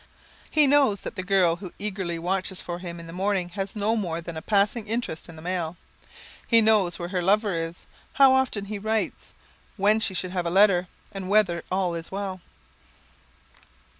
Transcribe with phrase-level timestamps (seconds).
[0.49, 4.19] He knows that the girl who eagerly watches for him in the morning has more
[4.19, 5.77] than a passing interest in the mail.
[6.47, 9.35] He knows where her lover is, how often he writes,
[9.77, 12.41] when she should have a letter, and whether all is well.